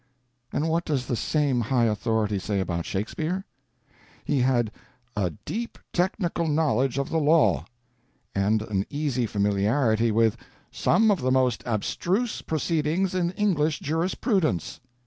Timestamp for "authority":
1.85-2.39